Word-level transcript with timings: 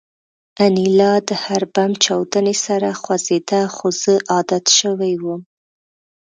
انیلا 0.65 1.13
د 1.27 1.29
هر 1.43 1.61
بم 1.73 1.91
چاودنې 2.03 2.55
سره 2.65 2.89
خوځېده 3.01 3.61
خو 3.75 3.87
زه 4.01 4.13
عادت 4.31 4.65
شوی 4.79 5.13
وم 5.23 5.41